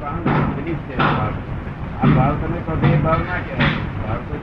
ભાવ 0.00 0.24
belief 0.56 0.80
છે. 0.88 0.94
આ 0.96 2.06
ભાવ 2.08 2.34
તમે 2.40 2.58
કહો 2.66 2.72
એ 2.88 2.96
ભાવ 3.04 3.20
ના 3.22 3.40
કહેવાય 3.44 3.80
ભાવ 3.98 4.20
તો 4.28 4.34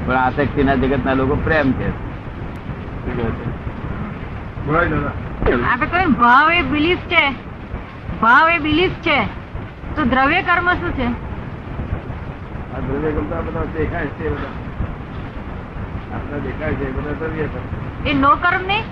પણ 0.07 0.15
આસક્તિના 0.15 0.75
જગતના 0.75 1.15
લોકો 1.15 1.35
પ્રેમ 1.35 1.73
કે 1.73 2.11
ભાવ 6.07 6.53
એ 6.53 6.63
બિલીફ 6.63 6.99
છે. 6.99 7.31
ભાવ 8.23 8.51
એ 8.51 8.59
બિલીફ 8.59 8.91
છે. 8.91 9.25
તો 9.97 10.05
દ્રવ્ય 10.05 10.43
કર્મ 10.43 10.75
શું 10.75 10.91
છે? 10.91 11.07
આ 11.07 12.81
દ્રવ્ય 12.81 13.13
ગમતા 13.13 13.41
બધા 13.41 13.65
દેખાય 13.65 14.07
છે 14.07 14.31
બધા. 14.31 14.70
આપણા 16.15 16.39
દેખાય 16.39 16.75
છે 16.75 16.85
બધા 16.85 17.13
દ્રવ્ય 17.13 17.47
એ 18.05 18.15
નો 18.15 18.31
કર્મ 18.37 18.63
નહીં? 18.67 18.85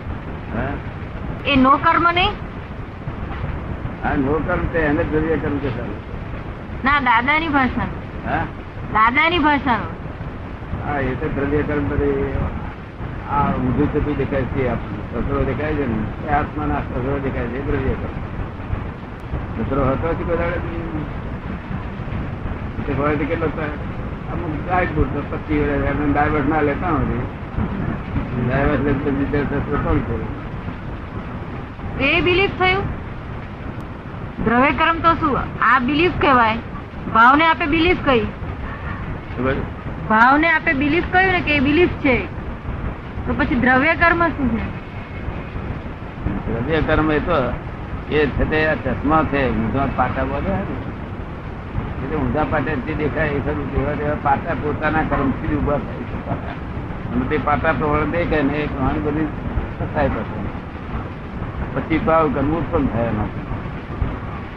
એ 1.44 1.56
નો 1.56 1.70
કર્મ 1.78 2.06
નહીં? 2.10 2.32
આ 4.04 4.16
નો 4.16 4.32
કર્મ 4.32 4.60
છે 4.72 4.78
એને 4.78 5.02
જ 5.04 5.40
કર્મ 5.42 5.58
કે 5.58 5.68
સારું 5.68 5.98
ના 6.84 7.00
દાદાની 7.00 7.48
ભાષાનું. 7.48 7.98
હા? 8.26 8.44
દાદાની 8.92 9.38
ભાષાનું. 9.38 9.92
હા 10.86 11.00
એ 11.00 11.14
તો 11.20 11.28
દ્રવ્ય 11.28 11.62
કર્મ 11.62 11.84
બધી 11.88 12.32
આ 13.30 13.52
ઊંધું 13.54 13.88
થતું 13.88 14.16
દેખાય 14.16 14.44
છે 14.54 14.68
આપણને 14.68 15.44
દેખાય 15.44 15.74
છે 15.74 15.86
ને 15.86 15.98
એ 16.28 16.32
આત્માના 16.32 16.80
સસરો 16.80 17.18
દેખાય 17.18 17.48
છે 17.48 17.58
એ 17.58 17.62
દ્રવ્ય 17.62 17.94
કર્મ. 17.94 18.14
સસરો 19.58 19.82
હતો 19.84 20.06
હોય 22.96 23.16
તો 23.16 23.24
કેટલો 23.24 23.46
થાય? 23.46 23.87
અમુક 24.32 24.52
ડાયબુટ 24.66 25.14
તો 25.14 25.20
પચીસ 25.30 25.62
વર્ષ 25.68 26.12
ડાયવર્ટ 26.12 26.48
ના 26.48 26.60
લેતા 26.60 26.90
નથી 26.90 27.24
ડાયવર્ટ 28.48 28.84
લે 28.84 28.92
તો 28.92 29.10
બીજા 29.10 29.44
સસરો 29.44 29.78
કોણ 29.84 30.00
એ 32.00 32.20
બિલીફ 32.20 32.50
થયું? 32.58 32.84
દ્રવ્ય 34.44 34.70
કર્મ 34.70 34.98
તો 34.98 35.14
શું? 35.14 35.38
આ 35.62 35.78
બિલીફ 35.78 36.12
કહેવાય. 36.20 36.56
ભાવને 37.14 37.44
આપે 37.44 37.66
બિલીફ 37.66 38.04
કહી. 38.04 38.26
ભાવને 40.08 40.50
આપે 40.50 40.72
બિલીફ 40.72 41.08
કહ્યું 41.12 41.32
ને 41.32 41.40
કે 41.40 41.56
એ 41.56 41.60
બિલીફ 41.60 41.88
છે. 41.88 42.16
તો 43.26 43.34
પછી 43.38 43.54
દ્રવ્ય 43.54 43.94
કર્મ 43.94 44.22
શું 44.28 44.48
છે? 44.56 44.64
દ્રવ્ય 46.46 46.80
કર્મ 46.80 47.10
એ 47.12 47.18
તો 47.18 47.38
એ 48.10 48.26
છે 48.36 48.44
તે 48.50 48.60
ચશ્મા 48.84 49.24
છે 49.24 49.48
ઊંધા 49.50 49.88
પાટા 49.96 50.24
બોલે 50.24 50.48
ને. 50.48 50.62
એટલે 52.08 52.16
ઊંધા 52.16 52.44
પાટા 52.50 52.74
જે 52.86 52.92
દેખાય 52.94 53.28
એ 53.28 53.40
ખરું. 53.40 53.66
તેવા 53.72 53.92
તેવા 53.92 54.16
પાટા 54.22 54.54
પોતાના 54.62 55.04
કર્મથી 55.10 55.48
જ 55.48 55.56
ઊભા 55.56 55.78
થાય 55.86 56.04
છે. 56.08 56.16
પાટા 56.28 56.54
અને 57.12 57.24
તે 57.30 57.36
પાટા 57.44 57.72
પ્રમાણે 57.72 58.06
દેખાય 58.12 58.42
ને 58.42 58.54
એ 58.58 58.66
ઘણી 58.66 59.02
બધી 59.04 59.28
થાય 59.94 60.08
પછી 60.08 60.46
પછી 61.74 61.98
ભાવ 61.98 62.30
કર્મ 62.34 62.48
ઉત્પન્ન 62.50 62.86
થાય 62.86 63.06
એમાં. 63.06 63.30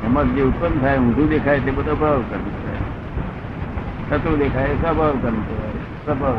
એમાં 0.06 0.34
જે 0.36 0.42
ઉત્પન્ન 0.42 0.80
થાય, 0.80 0.98
ઊંધું 0.98 1.28
દેખાય 1.30 1.60
તે 1.60 1.72
બધો 1.72 1.96
ભાવ 1.96 2.24
કર્મ 2.30 2.46
થાય 2.62 2.80
થતું 4.10 4.38
દેખાય 4.38 4.80
સ્વભાવ 4.84 5.16
કર્મ 5.22 5.40
કહેવાય 5.42 5.84
સ્વભાવ. 6.06 6.38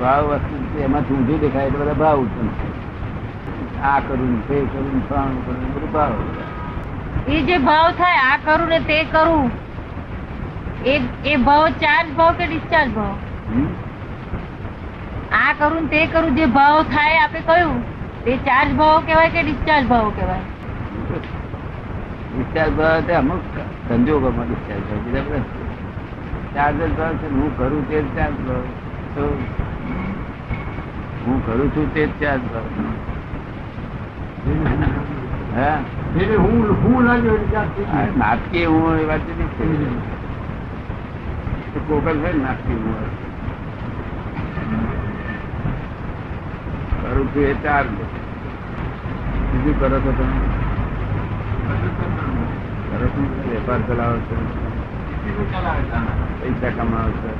ભાવ 0.00 0.22
વસ્તુ 0.24 0.78
એમાંથી 0.78 1.14
ઊંધું 1.14 1.40
દેખાય 1.40 1.66
એટલે 1.66 1.78
બધા 1.78 1.98
ભાવ 2.04 2.18
ઉત્પન્ન 2.18 2.50
આ 3.84 3.98
કરું 4.00 4.36
તે 4.48 4.60
કરું 4.72 5.02
ફલાણું 5.08 5.40
કરું 5.46 5.74
બધું 5.74 5.92
ભાવ 5.92 6.12
એ 7.28 7.38
જે 7.48 7.56
ભાવ 7.68 7.88
થાય 8.00 8.20
આ 8.26 8.36
કરું 8.46 8.68
ને 8.68 8.80
તે 8.90 8.98
કરું 9.12 9.50
એ 10.84 10.94
એ 11.24 11.34
ભાવ 11.48 11.64
ચાર્જ 11.82 12.14
ભાવ 12.20 12.32
કે 12.40 12.46
ડિસ્ચાર્જ 12.46 12.90
ભાવ 12.92 13.14
આ 15.40 15.50
કરું 15.58 15.80
ને 15.80 15.90
તે 15.94 16.00
કરું 16.12 16.38
જે 16.38 16.46
ભાવ 16.58 16.78
થાય 16.94 17.18
આપે 17.24 17.40
કયું 17.50 17.76
તે 18.24 18.38
ચાર્જ 18.46 18.70
ભાવ 18.80 18.96
કહેવાય 19.06 19.34
કે 19.36 19.42
ડિસ્ચાર્જ 19.42 19.84
ભાવ 19.92 20.08
કહેવાય 20.16 20.46
ડિસ્ચાર્જ 22.30 22.72
ભાવ 22.78 23.06
તે 23.06 23.12
અમુક 23.20 23.42
સંજોગોમાં 23.88 24.48
ડિસ્ચાર્જ 24.48 24.84
ભાવ. 24.88 25.00
બીજા 25.04 25.24
બધા 25.28 25.44
charge 26.54 26.80
જ 26.80 26.90
ભાવ 26.98 27.14
છે 27.20 27.28
હું 27.36 27.50
કરું 27.56 27.82
તે 27.88 27.98
ચાર્જ 28.16 28.36
ભાવ. 28.46 28.64
તો 29.14 29.24
હું 31.24 31.36
કરું 31.46 31.68
છું 31.74 31.86
તે 31.94 32.02
ચાર્જ 32.20 32.42
ભાવ. 32.52 32.66
હા 35.56 35.78
નાટકી 38.18 38.64
હું 38.64 38.96
એ 38.96 39.04
વાત. 39.04 39.20
કોકલ 41.88 42.18
છે 42.18 42.42
નાટકી 42.42 42.72
હું. 42.72 42.94
કરું 47.02 47.34
છું 47.34 47.42
એ 47.42 47.54
ચાર 47.54 47.84
બીજું 47.86 49.80
કરો 49.80 50.00
છો 50.00 50.12
તમે? 50.12 50.38
વેપાર 53.50 53.78
ચલાવો 53.78 54.16
છો? 54.16 54.36
પૈસા 56.40 56.82
કમાવો 56.82 57.10
છો? 57.10 57.30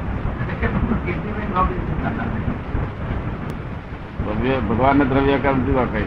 ભગવાનને 4.61 5.05
દ્રવ્ય 5.05 5.39
કર્મ 5.39 5.65
જુદા 5.65 5.85
કઈ 5.85 6.05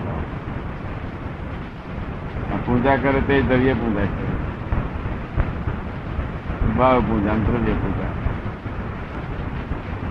પૂજા 2.66 2.98
કરે 3.04 3.22
તે 3.28 3.36
દ્રવ્ય 3.50 3.76
પૂજા 3.82 4.08
છે 4.16 4.26
ભાવ 6.78 6.98
પૂજા 7.10 7.38
દ્રવ્ય 7.46 7.76
પૂજા. 7.82 8.14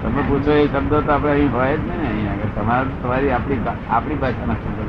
તમે 0.02 0.20
પૂછો 0.28 0.52
એ 0.52 0.64
શબ્દો 0.72 0.96
તો 1.06 1.10
આપણે 1.12 1.32
અહીં 1.36 1.50
ભાઈ 1.56 1.78
જ 1.78 1.86
ને 1.88 1.94
અહીંયા 2.10 2.36
આગળ. 2.36 2.52
તમારે 2.56 2.90
તમારી 3.02 3.32
આપણી 3.36 3.60
આપણી 3.94 4.20
ભાષાના 4.22 4.58
શબ્દો 4.62 4.82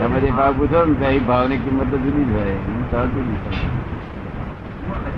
તમે 0.00 0.18
જે 0.24 0.30
ભાવ 0.38 0.52
પૂછો 0.58 0.80
ને 0.90 0.94
તો 1.00 1.06
એ 1.16 1.20
ભાવની 1.30 1.60
કિંમત 1.64 1.90
તો 1.90 1.96
જુદી 2.04 2.26
જ 2.30 2.32
હોય. 2.36 2.56
હું 2.66 2.82
સહજ 2.90 3.04
જુદી 3.14 3.38
છું. 3.44 3.56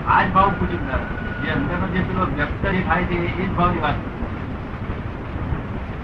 આ 0.07 0.21
જ 0.25 0.27
ભાવ 0.35 0.49
પૂછ્યું 0.59 0.85
દાદા. 0.89 1.21
જે 1.43 1.49
અંદરનો 1.55 1.87
જે 1.93 2.01
પેલો 2.09 2.23
વ્યક્ત 2.35 2.63
જે 2.63 2.81
થાય 2.89 3.05
છે 3.09 3.15
એ 3.21 3.31
જ 3.37 3.49
ભાવની 3.57 3.81
વાત 3.85 3.97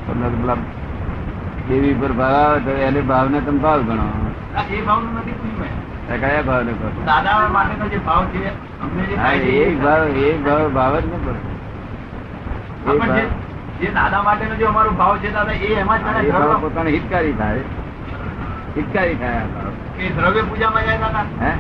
તમને 0.06 0.28
પેલા 0.38 0.60
દેવી 1.70 1.96
પર 2.02 2.14
ભાવ 2.20 2.36
આવે 2.42 2.60
તો 2.66 2.72
એને 2.88 3.02
ભાવને 3.12 3.40
તમે 3.46 3.62
ભાવ 3.68 3.80
ગણો. 3.90 4.08
એ 4.50 4.82
ભાવનું 4.82 5.14
નથી 5.16 5.34
પૂછ્યું 5.34 6.22
કયા 6.22 6.42
ભાવને 6.42 6.72
કહો 6.74 6.88
છો? 6.90 7.02
દાદા 7.06 7.50
માટેનો 7.50 7.86
જે 7.88 7.98
ભાવ 7.98 8.24
છે 8.26 8.42
અમને 8.82 9.04
જે 9.04 9.16
થાય 9.16 9.40
ભાવ 9.80 10.04
ભાવ 10.44 10.64
ભાવ 10.72 10.94
જ 11.00 11.06
પડે 11.20 11.42
હા, 12.86 13.18
જે- 13.80 13.94
દાદા 13.94 14.22
માટેનો 14.24 14.56
જે 14.56 14.66
અમારો 14.66 14.92
ભાવ 14.92 15.14
છે 15.18 15.30
દાદા 15.32 15.54
એ 15.64 15.74
એમાં 15.76 16.00
પોતાને 16.62 16.90
હિતકારી 16.92 17.34
થાય. 17.34 17.64
હિતકારી 18.76 19.16
થાય 19.16 19.42
એ 20.00 20.10
દ્રવ્ય 20.10 20.44
પૂજામાં 20.44 20.84
જાય 20.86 21.00
દાદા? 21.00 21.26
હે? 21.42 21.52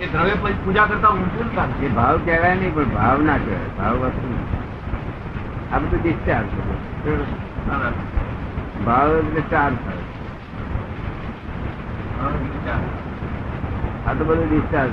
એ 0.00 0.06
દ્રવ્ય 0.06 0.34
પૂજા 0.64 0.86
કરતા 0.86 1.10
ઊંચું 1.10 1.46
ને 1.54 1.86
એ 1.86 1.88
ભાવ 1.88 2.16
કહેવાય 2.24 2.54
નહીં 2.54 2.74
પણ 2.74 2.90
ભાવ 2.90 3.18
ના 3.22 3.38
કહેવાય 3.38 3.70
ભાવ 3.78 3.96
વસ્તુ. 4.04 4.28
આ 5.72 5.78
બધું 5.78 6.00
ડિસ્ચાર્જ 6.00 6.50
ભાવ 8.84 9.10
એટલે 9.18 9.42
ચાર્જ 9.50 9.76
થાય 9.76 10.02
આ 14.06 14.12
તો 14.18 14.22
બધું 14.28 14.46
ડિસ્ચાર્જ 14.50 14.92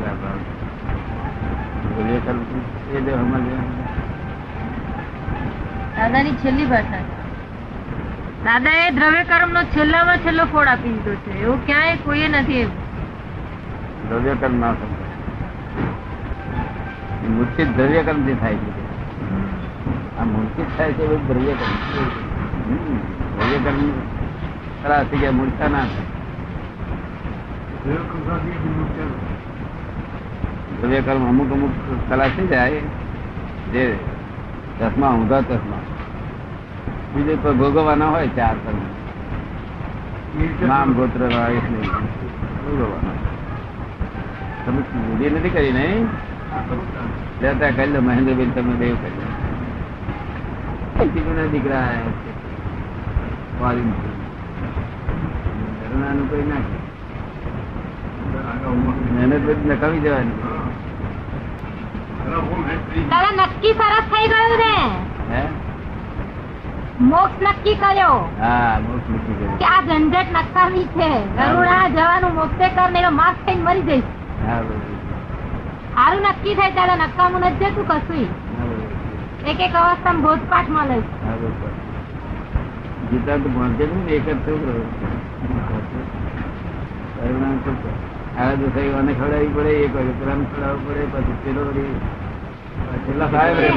દાદાની 5.97 6.33
છેલ્લી 6.43 6.67
ભાષા 6.71 7.03
દાદા 8.45 8.75
એ 8.81 8.87
દ્રવ્ય 8.97 9.23
કર્મ 9.23 9.49
નો 9.57 9.61
છેલ્લામાં 9.75 10.19
છેલ્લો 10.25 10.43
ફોડ 10.53 10.67
આપી 10.67 10.93
દીધો 10.95 11.13
છે. 11.25 11.31
એવું 11.43 11.59
ક્યાંય 11.65 11.95
કોઈએ 12.05 12.27
નથી 12.27 12.59
એવું 12.61 12.79
દ્રવ્ય 14.09 14.33
કર્મ 14.41 14.55
ના 14.63 14.73
સમજાય 14.79 15.13
મૂર્છિત 17.35 17.69
દ્રવ્ય 17.77 18.01
કર્મ 18.03 18.19
જે 18.25 18.33
થાય 18.41 18.57
છે. 18.65 18.71
આ 20.19 20.25
મૂર્છિત 20.33 20.67
થાય 20.77 20.91
છે 20.97 21.03
એવું 21.07 21.21
દ્રવ્ય 21.27 21.53
કર્મ. 21.61 21.75
દ્રવ્ય 23.37 23.59
કર્મ 23.65 23.81
ખરા 24.83 25.03
થઈ 25.11 25.19
ગયા 25.23 25.37
મૂર્છા 25.39 25.69
ના 25.77 25.85
થાય. 25.93 26.14
કર્મ 31.05 31.29
અમુક 31.29 31.53
અમુક 31.53 31.69
કલા 32.09 32.27
થઈ 32.27 32.47
જાય, 32.47 32.71
જે 33.73 33.99
ચશ્મા, 34.79 35.09
ઊંધા 35.09 35.41
ચશ્મા. 35.41 35.77
બીજે 37.15 37.35
તો 37.35 37.53
ભોગવવાના 37.53 38.07
હોય 38.07 38.27
ચાર 38.27 38.53
કર્મ 38.53 38.77
નામ, 40.67 40.93
ગોત્ર 40.93 41.19
ભોગવવાના 41.19 42.97
તમે 44.65 45.09
વિધિ 45.09 45.35
નથી 45.35 45.49
કરી 45.49 45.71
નહીં? 45.71 46.07
લેતા 47.41 47.69
કરી 47.69 47.93
લો, 47.93 48.01
મહેન્દ્રબેન, 48.01 48.51
તમે 48.51 48.75
દેવ 48.75 48.95
કરી 48.95 51.47
દીકરા. 51.47 51.87
કોઈ 56.29 56.43
ના 56.49 56.55
કરે. 56.55 56.74
મહેનત 58.71 59.45
બધી 59.45 59.69
નકામી 59.69 59.99
જવાની. 59.99 60.37
દાદા 63.09 63.31
નક્કી 63.31 63.73
સરસ 63.73 64.05
થઈ 64.13 64.27
ગયું 64.27 64.57
ને. 64.57 64.73
હે? 65.31 65.43
મોક્ષ 66.99 67.41
નક્કી 67.41 67.75
કર્યો. 67.75 68.17
હા 68.39 68.79
મોક્ષ 68.79 69.09
મૂકી 69.09 69.33
ગયું. 69.33 69.57
કે 69.57 69.65
આ 69.65 69.81
ઝંઝટ 69.81 70.29
નકામી 70.31 70.85
છે. 70.85 71.09
કરુણા 71.37 71.89
જવાનું 71.89 72.33
મોક્ષે 72.33 72.69
કર 72.69 72.91
ને 72.91 72.99
એનો 72.99 73.11
થઈને 73.45 73.63
મરી 73.63 73.81
જઈશ. 73.81 74.03
સારું 75.95 76.21
નક્કી 76.21 76.55
થાય 76.55 76.71
ત્યારે 76.71 76.95
નકામું 76.95 77.41
નથી 77.41 77.65
જતું 77.65 77.87
કશું. 77.87 78.27
એક 79.45 79.59
એક 79.59 79.75
અવસ્થામાં 79.75 80.21
બોધપાઠમાં 80.21 80.87
લઈશ 80.87 81.03
હા 81.25 81.35
બરોબર. 81.35 81.69
ગીતા 83.11 83.37
તો 83.37 83.49
ભણશે 83.49 83.85
ને 83.85 84.11
એક 84.11 84.25
જ 84.25 84.37
છોકરો 84.45 84.73
કરુણા 87.19 88.14
તો 88.35 88.67
થઈ 88.75 88.91
અને 88.99 89.11
ખવડાવવી 89.19 89.51
પડે 89.55 89.71
એક 89.83 89.93
વાગે 89.97 90.13
પેલા 90.19 90.37
ખવડાવવું 90.39 90.81
પડે 90.87 91.03
પછી 91.13 91.37
પેલો 91.43 91.61
છેલ્લા 93.05 93.29
સાહેબ 93.35 93.57
રહે 93.63 93.69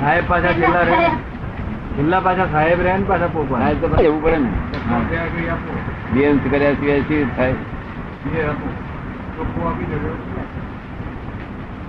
સાહેબ. 0.00 0.24
પાછા 0.28 0.52
છેલ્લા 0.58 0.84
રહે 0.90 0.98
છેલ્લા 1.96 2.20
પાછા 2.26 2.48
સાહેબ 2.52 2.78
રહે 2.86 2.92
ને 2.98 3.08
પાછા 3.10 3.30
પોપા. 3.34 3.60
સાહેબ 3.62 3.78
તો 3.82 3.86
એવું 4.02 4.20
પડે 4.22 4.38
ને. 4.38 4.50
બેન્સ 6.14 6.42
કર્યા 6.52 6.76
સિવાય 6.80 7.02
શું 7.08 7.28
થાય? 7.36 7.56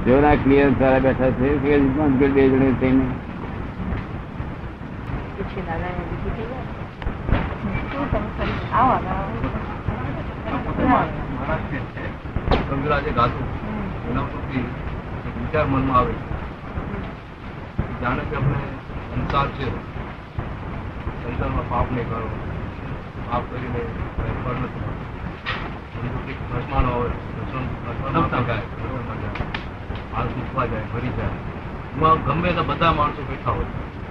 જો 0.05 0.15
ના 0.25 0.35
ક્લિયર 0.43 0.69
સારા 0.81 1.03
બેઠા 1.07 1.31
છે 1.39 1.47
કે 1.63 1.71
બે 2.19 2.43
જણે 2.51 2.69
થઈને. 2.81 3.05
કંગરા 12.69 12.99
જે 12.99 13.11
ગાતું 13.11 13.47
એના 14.11 14.21
પરથી 14.21 14.59
એક 15.27 15.37
વિચાર 15.37 15.65
મનમાં 15.65 15.97
આવે. 15.97 16.13
જાણે 18.01 18.19
કે 18.19 18.35
આપણે 18.35 18.53
સંસાર 19.15 19.47
છે. 19.47 19.69
સંસારમાં 21.23 21.69
પાપ 21.69 21.91
નહીં 21.91 22.09
કરો. 22.09 22.29
પાપ 23.31 23.41
કરીને 23.51 23.79
ફળ 24.43 24.51
નથી 24.51 24.79
મળતું. 24.79 24.93
સમજો 25.93 26.33
કે 26.33 26.33
ભસ્માનો 26.33 26.89
હોય 26.89 27.09
ભસ્મ 27.09 27.63
ભસ્મ 28.21 28.45
જાય 28.45 28.57
માણસ 30.15 30.69
જાય 30.69 30.81
મરી 30.95 31.07
જાય. 31.07 31.27
એમાં 31.97 32.23
ગમે 32.23 32.53
તે 32.53 32.61
બધા 32.61 32.91
માણસો 32.91 33.23
બેઠા 33.23 33.51
હોય. 33.51 33.65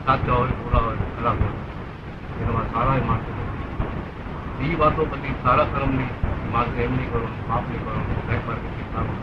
સાચા 0.06 0.32
હોય 0.32 0.48
ખોટા 0.48 0.78
હોય 0.78 0.96
ખરાબ 0.96 1.34
હોય. 1.34 2.42
એનામાં 2.42 2.72
સારા 2.72 3.06
માણસો 3.06 3.32
હોય 3.32 4.74
વાતો 4.74 5.04
બધી 5.04 5.34
સારા 5.42 5.64
કર્મની 5.64 6.04
માર્ગ 6.52 6.80
એમ 6.86 6.92
નહીં 6.96 7.10
કરો, 7.12 7.20
માફ 7.48 7.66
નહીં 7.70 7.82
કરો 7.84 8.00
બ્લેક 8.26 8.42
માર્કેટ 8.48 8.90
સારું. 8.94 9.16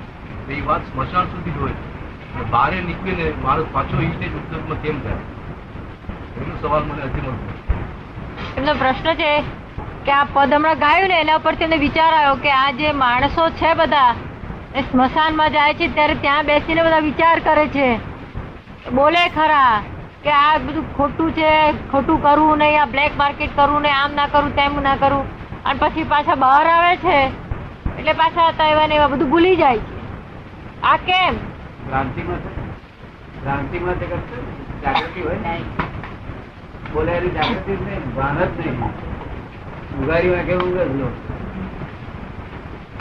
એ 0.56 0.62
વાત 0.70 0.84
સ્મશાન 0.92 1.26
સુધી 1.34 1.58
હોય. 1.60 1.78
અને 2.36 2.46
બહારે 2.54 2.78
નીકળીને 2.88 3.26
મારો 3.44 3.68
પાછો 3.74 4.02
એ 4.06 4.08
જ 4.22 4.32
ઉદ્યોગમાં 4.40 4.82
કેમ 4.86 4.98
થાય 5.04 5.22
એમનો 6.40 6.56
સવાલ 6.64 6.84
મને 6.90 7.04
હજી 7.04 7.24
મળતો 7.28 7.54
એમનો 8.58 8.74
પ્રશ્ન 8.82 9.10
છે 9.22 9.32
કે 10.06 10.12
આ 10.12 10.26
પદ 10.34 10.58
હમણાં 10.58 10.82
ગાયું 10.82 11.12
ને 11.14 11.20
એના 11.26 11.40
પરથી 11.46 11.68
એમને 11.68 11.80
વિચાર 11.84 12.12
આવ્યો 12.14 12.36
કે 12.46 12.52
આ 12.60 12.72
જે 12.80 12.94
માણસો 13.04 13.46
છે 13.62 13.72
બધા 13.82 14.12
એ 14.76 14.84
સ્મશાનમાં 14.90 15.56
જાય 15.58 15.78
છે 15.82 15.88
ત્યારે 15.98 16.16
ત્યાં 16.26 16.46
બેસીને 16.46 16.82
બધા 16.88 17.04
વિચાર 17.10 17.36
કરે 17.40 17.66
છે. 17.76 17.88
બોલે 18.94 19.24
ખરા 19.36 19.76
કે 20.24 20.32
આ 20.32 20.60
બધું 20.66 20.86
ખોટું 20.98 21.32
છે, 21.34 21.50
ખોટું 21.92 22.22
કરવું 22.22 22.58
નહીં, 22.58 22.82
આ 22.82 22.92
બ્લેક 22.94 23.18
માર્કેટ 23.18 23.56
કરવું 23.56 23.82
નહીં, 23.82 23.98
આમ 24.02 24.12
ના 24.20 24.28
કરું, 24.28 24.52
તેમ 24.56 24.78
ના 24.88 24.96
કરું. 24.96 25.26
અને 25.66 25.80
પછી 25.80 26.04
પાછા 26.04 26.36
બહાર 26.36 26.68
આવે 26.68 26.96
છે. 26.98 27.18
એટલે 28.00 28.14
પાછા 28.14 28.48
હતા 28.48 28.68
એવા 28.68 28.88
ને 28.88 28.96
એવા 28.96 29.08
બધું 29.08 29.30
ભૂલી 29.30 29.56
જાય 29.56 29.78
છે. 29.78 29.96
આ 30.84 30.98
કેમ? 30.98 31.36
તે 34.00 34.06
કરશે 34.06 34.38
જાગૃતિ 34.84 35.22
હોય 35.22 35.58
બોલાયેલી 36.94 37.30
જાગૃતિ 37.30 37.76
જ 37.76 37.82
નહીં 37.82 38.16
ભાન 38.16 38.38
જ 38.38 38.60
નહીં. 38.60 38.80
ઉઘારી 39.96 40.30
વાંખે 40.30 40.56
ઊંઘે 40.56 40.86
જ 40.86 40.96
લોકો 41.00 41.20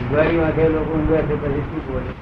ઉઘારી 0.05 0.37
વાંખે 0.37 0.69
લોકો 0.69 0.93
ઊંઘે 0.93 1.23
છે 1.29 1.35
પછી 1.43 1.65
શું 1.69 1.83
બોલે? 1.87 2.13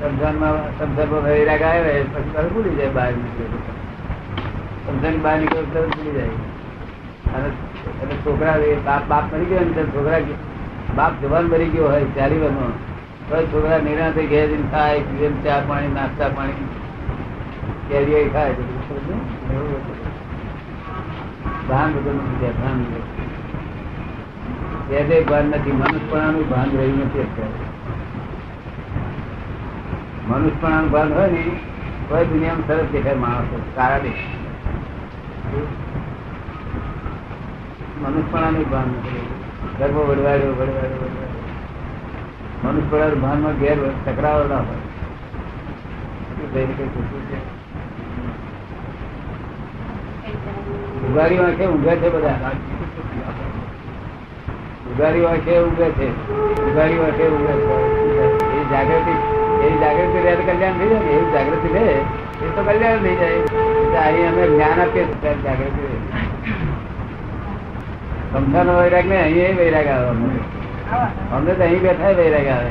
સમજાનમાં 0.00 0.58
સમજાનમાં 0.78 1.22
વૈરાગ 1.22 1.62
આવે 1.62 1.94
પછી 2.12 2.30
તરત 2.34 2.52
ભૂલી 2.52 2.76
જાય 2.76 2.90
બહાર 2.90 3.12
નીકળે 3.12 3.46
સમજણ 4.86 5.22
બહાર 5.22 5.38
નીકળે 5.38 5.62
તરત 5.74 5.96
ભૂલી 5.96 6.14
જાય. 6.18 6.36
અને 7.36 7.48
એટલે 7.86 8.16
છોકરા 8.16 8.56
બાપ 8.84 9.02
બાપ 9.08 9.34
મરી 9.34 9.44
ગયો 9.44 9.60
ને 9.60 9.82
છોકરા 9.82 10.18
બાપ 10.96 11.12
જવાન 11.20 11.44
મરી 11.44 11.64
ગયો 11.64 11.88
હોય 11.88 12.04
ચાલી 12.04 12.38
વર્ષનો 12.38 12.72
તો 13.28 13.46
છોકરા 13.46 13.78
નિરાંતે 13.78 14.26
ઘેર 14.26 14.46
જઈને 14.46 14.68
ખાય, 14.70 15.00
પીવે 15.00 15.28
ચા 15.44 15.62
પાણી, 15.68 15.88
નાસ્તા 15.88 16.28
પાણી. 16.28 16.52
કેરીએ 17.88 18.28
ખાય. 18.28 18.52
ભાન 21.68 21.92
બધું 21.92 22.14
નથી 22.14 22.46
ભાન. 22.46 22.84
પહેલે 24.88 25.20
ભાન 25.20 25.44
નથી. 25.44 25.72
મનુષ્યપણાનું 25.72 26.48
ભાન 26.48 26.76
રહ્યું 26.76 26.98
નથી 26.98 27.20
અત્યારે. 27.20 27.68
મનુષ્યપણાનું 30.28 30.90
ભાન 30.90 31.12
હોય 31.12 31.30
ને 31.30 31.50
કોઈ 32.08 32.24
દુનિયામાં 32.24 32.68
સરસ 32.68 32.86
દેખાય 32.92 33.14
માણસો, 33.14 33.62
સારા 33.76 33.98
દેખાય. 33.98 35.87
મનુષ્યપણાનું 37.98 38.66
ભાન 38.70 38.88
નથી 38.92 39.24
ગર્ભ 39.78 39.98
વડવાડ્યો 40.08 40.52
વડવાડ્યો 40.52 40.98
વડવાડ્યો 41.02 41.38
મનુષ્યપણાનું 42.62 43.22
ભાનમાં 43.22 43.56
ઘેર 43.58 43.78
ટકરાવો 43.98 44.44
ના 44.46 44.62
હોય 44.62 44.82
શું 46.28 46.48
થઈને 46.52 46.72
કઈ 46.74 46.90
ખોટું 46.90 47.22
છે 47.28 47.38
ઉઘારી 51.02 51.38
વાંખે 51.38 51.64
ઊંઘે 51.66 51.96
છે 51.96 52.08
બધા 52.10 52.52
ઉઘારી 54.90 55.22
વાંખે 55.22 55.58
ઊંઘે 55.58 55.88
છે 55.94 56.08
ઉઘારી 56.62 57.00
વાંખે 57.00 57.24
ઊંઘે 57.28 57.54
છે 57.62 57.76
એ 58.54 58.62
જાગૃતિ 58.70 59.14
એ 59.62 59.74
જાગૃતિ 59.80 60.18
રહે 60.20 60.32
તો 60.36 60.44
કલ્યાણ 60.46 60.78
થઈ 60.78 60.90
જાય 60.90 61.02
ને 61.02 61.12
એવી 61.12 61.32
જાગૃતિ 61.32 61.68
રહે 61.70 61.84
એ 62.40 62.48
તો 62.52 62.60
કલ્યાણ 62.62 63.02
થઈ 63.02 63.16
જાય 63.16 63.38
એટલે 63.38 64.00
અહીં 64.00 64.26
અમે 64.28 64.44
જ્ઞાન 64.46 64.80
આપીએ 64.80 65.04
છીએ 65.04 65.20
ત્યારે 65.20 65.42
જાગૃતિ 65.44 65.80
રહે 65.84 66.67
સમજાનો 68.32 68.72
વૈરાગ 68.80 69.06
ને 69.06 69.22
અહીં 69.22 69.56
વૈરાગ 69.56 69.86
આવે 69.86 70.08
અમને. 70.08 71.54
તો 71.54 71.62
અહીં 71.62 71.80
બેઠા 71.80 72.08
વૈરાગ 72.08 72.46
આવે. 72.46 72.70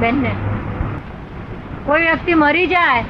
બેન 0.00 0.26
કોઈ 1.86 2.00
વ્યક્તિ 2.00 2.34
મરી 2.34 2.66
જાય 2.66 3.02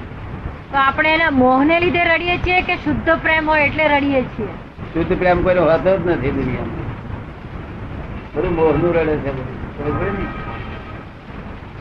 તો 0.73 0.79
આપણે 0.79 1.15
એના 1.15 1.31
મોહને 1.31 1.81
લીધે 1.81 2.05
રડીએ 2.05 2.37
છીએ 2.39 2.61
કે 2.63 2.77
શુદ્ધ 2.77 3.11
પ્રેમ 3.23 3.51
હોય 3.51 3.63
એટલે 3.67 3.89
રડીએ 3.89 4.23
છીએ? 4.23 4.47
શુદ્ધ 4.95 5.19
પ્રેમ 5.19 5.43
કોઈનો 5.43 5.63
હોતો 5.63 5.97
જ 5.99 6.07
નથી 6.07 6.31
દુનિયામાં. 6.31 6.87
બધું 8.35 8.55
મોહનું 8.55 8.95
રડે 8.95 9.17
છે 9.17 9.33
ને? 9.37 9.43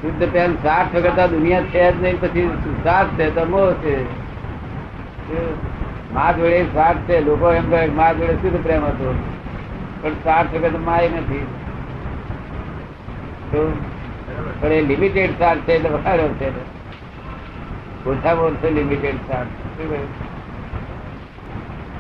શુદ્ધ 0.02 0.24
પ્રેમ 0.32 0.56
સ્વાર્થ 0.56 0.98
કરતા 1.04 1.28
દુનિયા 1.28 1.62
છે 1.62 1.92
જ 1.92 2.04
નહીં 2.04 2.22
પછી 2.22 2.48
સ્વાર્થ 2.84 3.18
છે 3.18 3.36
તો 3.36 3.46
મોહ 3.46 3.74
છે. 3.74 3.96
મા 6.18 6.32
જોડે 6.32 6.64
સ્વાર્થ 6.64 6.98
છે, 6.98 7.22
લોકો 7.22 7.52
એમ 7.52 7.70
કહે, 7.70 7.88
મા 7.88 8.14
જોડે 8.14 8.34
શુદ્ધ 8.34 8.64
પ્રેમ 8.64 8.86
હતો? 8.86 9.24
પણ 10.02 10.10
સ્વાર્થ 10.10 10.56
વગર 10.56 10.70
તો 10.70 10.78
માય 10.78 11.10
નથી. 11.10 11.46
પણ 14.60 14.68
એ 14.68 14.82
લિમિટેડ 14.82 15.30
સ્વાર્થ 15.30 15.60
છે 15.60 15.74
એટલે 15.74 15.90
વધારે 15.90 16.28
છે. 16.28 16.50
ઓછામાં 18.10 18.46
ઓછો 18.46 18.70
લિમિટેડ 18.70 19.16
સ્વાર્થ 19.16 19.48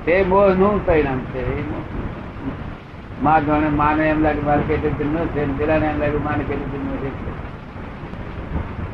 તે 0.05 0.23
મોહનું 0.23 0.85
પરિણામ 0.85 1.19
છે. 1.19 1.59
એ. 1.59 1.63
માં 3.23 3.45
જાણે 3.45 3.69
માને 3.69 4.09
એમ 4.09 4.21
લાગે, 4.21 4.41
મારે 4.41 4.61
પેટે 4.67 4.89
જન્મ 4.89 5.25
છે 5.25 5.45
ને 5.45 5.53
પેલાને 5.57 5.87
એમ 5.87 5.99
લાગે 5.99 6.17
માને 6.17 6.43
પેટે 6.47 6.77
જન્મ 6.77 6.95
છે. 6.95 7.07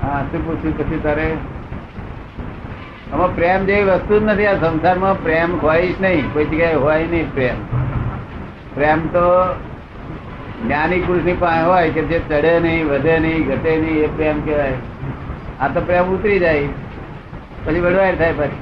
હા, 0.02 0.24
શું 0.32 0.46
પૂછ્યું? 0.46 0.78
પછી 0.78 1.00
તારે 1.04 1.38
આમાં 3.14 3.36
પ્રેમ 3.36 3.66
જેવી 3.66 3.84
વસ્તુ 3.84 4.20
જ 4.20 4.24
નથી. 4.24 4.46
આ 4.46 4.54
સંસારમાં 4.54 5.24
પ્રેમ 5.24 5.62
હોય 5.62 5.88
જ 5.88 6.02
નહીં. 6.02 6.34
કોઈ 6.34 6.46
જગ્યાએ 6.46 6.74
હોય 6.74 7.08
નહીં 7.08 7.34
પ્રેમ. 7.34 7.56
પ્રેમ 8.76 9.08
તો 9.08 9.54
જ્ઞાની 10.64 11.00
પુરુષની 11.00 11.34
પાસે 11.34 11.66
હોય 11.66 11.90
કે 11.90 12.02
જે 12.02 12.20
ચડે 12.20 12.60
નહીં, 12.60 12.88
વધે 12.88 13.20
નહીં, 13.20 13.48
ઘટે 13.48 13.78
નહીં, 13.78 14.04
એ 14.04 14.08
પ્રેમ 14.08 14.46
કહેવાય. 14.46 14.74
આ 15.62 15.68
તો 15.68 15.82
પ્રેમ 15.82 16.04
ઉતરી 16.04 16.40
જાય. 16.40 16.68
પછી 17.66 17.80
વડવાય 17.80 18.16
થાય 18.16 18.34
પછી. 18.34 18.58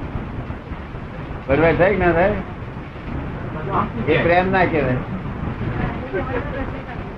વડવાય 1.48 1.74
થાય 1.74 1.96
ના 1.96 2.12
થાય? 2.12 2.32
એ 4.08 4.22
પ્રેમ 4.22 4.52
ના 4.52 4.64
કહેવાય. 4.64 4.96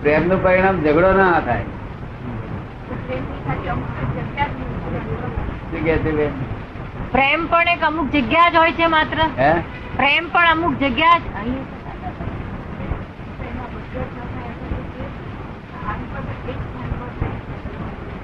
પ્રેમનું 0.02 0.42
પરિણામ 0.42 0.82
ઝઘડો 0.82 1.12
ના 1.12 1.40
થાય. 1.40 1.62
શું 5.70 5.84
કે 5.84 5.96
છે 5.96 6.12
બેન? 6.12 6.53
પ્રેમ 7.14 7.46
પણ 7.48 7.68
એક 7.68 7.82
અમુક 7.82 8.08
જગ્યા 8.12 8.50
જ 8.50 8.56
હોય 8.58 8.74
છે 8.78 8.86
માત્ર. 8.88 9.18
પ્રેમ 9.96 10.24
પણ 10.30 10.48
અમુક 10.48 10.74
જગ્યા 10.80 11.18
જ 11.18 11.24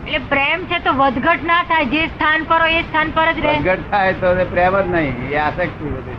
એટલે 0.06 0.20
પ્રેમ 0.28 0.66
છે 0.66 0.78
તો 0.80 0.92
વધઘટ 0.94 1.42
ના 1.44 1.62
થાય. 1.64 1.86
જે 1.86 2.02
સ્થાન 2.08 2.46
પર 2.46 2.60
હોય 2.60 2.78
એ 2.78 2.82
સ્થાન 2.82 3.12
પર 3.12 3.26
જ 3.32 3.40
રહે. 3.40 3.54
વધઘટ 3.58 3.90
થાય 3.90 4.14
તો 4.14 4.28
પ્રેમ 4.52 4.74
જ 4.76 4.86
નહીં. 4.88 5.16
એ 5.30 5.38
આસક્તિ 5.38 5.92
બધી. 5.94 6.18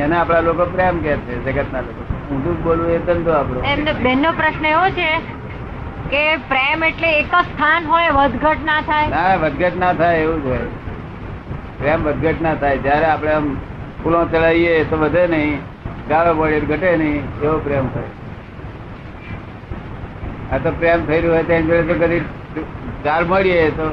એને 0.00 0.16
આપણા 0.16 0.42
લોકો 0.42 0.66
પ્રેમ 0.74 1.02
કે 1.02 1.16
છે 1.26 1.38
જગતના 1.46 1.82
લોકો. 1.82 2.02
ઊંધું 2.30 2.62
બોલવું 2.64 2.92
એ 2.92 3.00
ધંધો 3.08 3.32
આપણો. 3.32 3.60
એમનો 3.72 3.92
બેનનો 4.04 4.32
પ્રશ્ન 4.34 4.64
એવો 4.66 4.86
છે 4.94 5.08
કે 6.12 6.22
પ્રેમ 6.48 6.82
એટલે 6.82 7.10
એક 7.16 7.32
જ 7.32 7.42
સ્થાન 7.50 7.82
હોય 7.86 8.12
વધઘટ 8.12 8.64
ના 8.64 8.80
થાય. 8.82 9.08
ના 9.10 9.36
વધઘટ 9.44 9.76
ના 9.76 9.92
થાય 9.94 10.22
એવું 10.22 10.40
જ 10.42 10.54
હોય. 10.54 10.68
પ્રેમ 11.82 12.00
વધઘટ 12.06 12.42
ના 12.46 12.54
થાય. 12.62 12.82
જયારે 12.86 13.06
આપણે 13.12 13.32
આમ 13.36 13.46
ફૂલો 14.02 14.24
ચડાવીએ 14.32 14.72
તો 14.90 14.96
વધે 15.04 15.22
નહીં, 15.34 15.52
ગાળો 16.08 16.32
પડે 16.40 16.60
ઘટે 16.70 16.90
નહીં, 17.02 17.20
એવો 17.42 17.56
પ્રેમ 17.66 17.86
થાય. 17.96 18.10
આ 20.52 20.58
તો 20.64 20.70
પ્રેમ 20.80 21.04
થઈ 21.10 21.20
રહ્યો 21.20 21.34
હોય 21.34 21.44
તેની 21.50 21.66
જોડે 21.68 21.84
તો 21.90 21.94
કદી 22.06 22.22
ગાળ 23.04 23.24
મળીએ 23.24 23.68
તો 23.78 23.86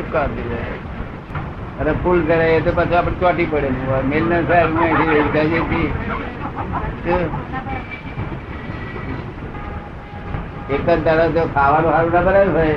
ઉપકાર 0.00 0.26
થઈ 0.34 0.48
જાય? 0.50 0.76
અને 1.80 1.92
ફૂલ 2.02 2.18
ચડાવીએ 2.26 2.60
તો 2.66 2.70
પછી 2.80 2.98
આપણે 3.02 3.16
ચોટી 3.20 3.48
પડે. 3.52 3.68
મેલ 4.10 4.24
ના 4.32 4.42
સાહેબ 4.48 4.70
એક 10.74 10.84
જ 10.88 10.98
દાડો 11.06 11.24
જો 11.32 11.42
ખાવાનું 11.54 11.90
સારું 11.94 12.12
ના 12.12 12.26
બનાવ્યું 12.26 12.54
હોય 12.58 12.76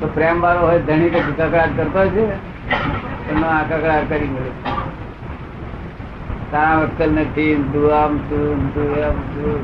તો 0.00 0.06
પ્રેમ 0.18 0.36
વાળો 0.44 0.62
હોય 0.68 0.84
ધણી 0.90 1.10
તો 1.14 1.20
કકડાટ 1.30 1.72
કરતો 1.78 2.02
છે. 2.14 2.26
એનો 3.30 3.46
આ 3.54 3.62
કરી 4.10 4.28
મળે 4.34 4.52
તારા 6.52 6.82
અક્કલ 6.86 7.10
નથી 7.22 7.54
તું 7.72 7.86
આમ 8.00 8.12
તું 8.28 8.60
તું 8.74 8.90
એમ 9.06 9.18
તું. 9.32 9.62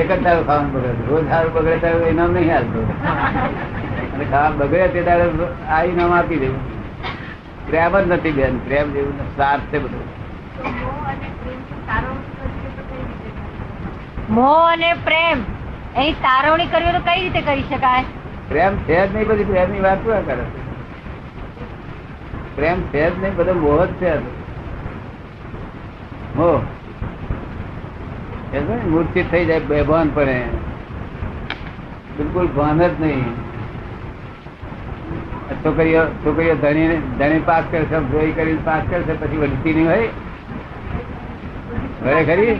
એક 0.00 0.08
જ 0.10 0.16
દાડો 0.24 0.42
ખાવાનું 0.48 0.70
બગડે 0.74 1.08
રોજ 1.10 1.24
સારું 1.32 1.52
બગડે 1.56 1.76
ત્યારે 1.82 2.06
ઇનામ 2.14 2.30
નહીં 2.36 2.50
હાલતો. 2.54 2.80
અને 4.14 4.24
ખાવા 4.32 4.56
બગડે 4.60 4.88
તે 4.94 5.00
દાડે 5.08 5.46
આ 5.76 5.82
ઇનામ 5.92 6.16
આપી 6.18 6.40
દેવું 6.44 6.62
પ્રેમ 7.68 7.92
જ 8.00 8.02
નથી 8.08 8.34
બેન 8.40 8.60
પ્રેમ 8.66 8.86
જેવું 8.96 9.16
સાર 9.38 9.58
છે 9.70 9.78
બધું. 9.84 10.04
મોહ 14.36 14.58
અને 14.72 14.90
પ્રેમ 15.06 15.38
એની 15.94 16.16
તારવણી 16.26 16.70
કરવી 16.74 16.94
તો 16.98 17.06
કઈ 17.08 17.20
રીતે 17.24 17.40
કરી 17.48 17.66
શકાય? 17.70 18.04
પ્રેમ 18.50 18.72
છે 18.86 19.00
જ 19.00 19.08
નહીં 19.14 19.28
બધી 19.32 19.50
પ્રેમની 19.52 19.82
વાત 19.88 20.00
શું 20.06 20.26
કરે? 20.30 20.44
પ્રેમ 22.56 22.82
છે 22.90 23.02
જ 23.02 23.14
નહીં 23.16 23.36
બધો 23.36 23.54
મોહ 23.56 23.78
જ 23.82 23.98
છે 23.98 24.08
આ 24.08 24.18
તો. 24.18 24.30
મોહ 26.36 26.58
એ 28.50 28.58
છે 28.58 28.60
ને, 28.60 28.76
મૂર્છિત 28.86 29.26
થઈ 29.30 29.46
જાય 29.46 29.66
બેભાન 29.68 30.08
પડે 30.10 30.36
બિલકુલ 32.16 32.48
ભાન 32.56 32.78
જ 32.80 32.90
નહીં 33.00 33.24
આ 35.46 35.54
છોકરીઓ 35.62 36.02
છોકરીઓ 36.22 36.54
ધણી 36.58 37.00
ધણી 37.18 37.42
પાસ 37.44 37.64
કરશે 37.72 37.98
જોઈ 38.12 38.32
કરી 38.34 38.60
પાસ 38.64 38.84
કરશે 38.88 39.14
પછી 39.16 39.38
વળતી 39.38 39.74
નહીં 39.74 39.88
હોય 39.88 40.08
ઘરે 42.04 42.22
ખરી 42.30 42.54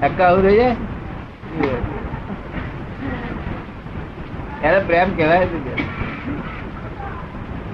અક્કા 0.00 0.28
આવું 0.28 0.44
થઈ 0.44 0.56
જાય 0.56 0.74
એને 4.64 4.80
પ્રેમ 4.86 5.08
કહેવાય 5.14 5.46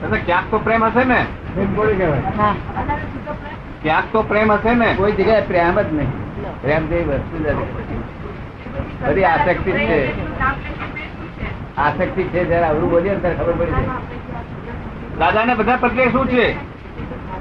દાદા 0.02 0.16
ક્યાંક 0.26 0.50
તો 0.50 0.58
પ્રેમ 0.58 0.84
હશે 0.84 1.04
ને? 1.04 1.26
ક્યાંક 3.82 4.04
તો 4.12 4.22
પ્રેમ 4.22 4.52
હશે 4.52 4.74
ને? 4.74 4.94
કોઈ 4.94 5.12
જગ્યાએ 5.12 5.42
પ્રેમ 5.42 5.80
જ 5.80 5.94
નહીં. 5.94 6.10
પ્રેમ 6.62 6.86
જેવી 6.86 7.04
વસ્તુ 7.04 7.38
જ 7.38 7.56
બધી. 9.06 9.24
આસક્તિ 9.24 9.72
છે. 9.72 10.32
આસક્તિ 11.76 12.22
છે 12.22 12.44
જયારે 12.44 12.66
અવરું 12.66 12.90
બોલીએ 12.90 13.16
ત્યારે 13.16 13.36
ખબર 13.36 13.52
પડી 13.52 13.70
જાય. 13.70 13.82
દાદા 15.18 15.44
ને 15.44 15.54
બધા 15.54 15.76
પ્રત્યે 15.76 16.10
શું 16.10 16.28
છે? 16.28 16.72